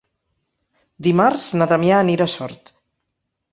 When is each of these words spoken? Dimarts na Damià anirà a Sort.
Dimarts 1.09 1.45
na 1.61 1.69
Damià 1.73 2.01
anirà 2.07 2.29
a 2.31 2.35
Sort. 2.39 2.75